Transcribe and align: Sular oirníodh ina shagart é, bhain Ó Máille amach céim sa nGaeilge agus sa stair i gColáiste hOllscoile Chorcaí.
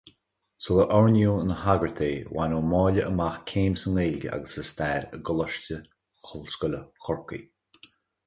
Sular 0.67 0.93
oirníodh 0.99 1.41
ina 1.41 1.57
shagart 1.63 1.99
é, 2.05 2.23
bhain 2.37 2.55
Ó 2.59 2.61
Máille 2.69 3.03
amach 3.09 3.37
céim 3.51 3.77
sa 3.81 3.93
nGaeilge 3.97 4.33
agus 4.37 4.55
sa 4.59 4.65
stair 4.69 5.05
i 5.17 5.19
gColáiste 5.29 5.77
hOllscoile 6.31 6.81
Chorcaí. 7.09 7.43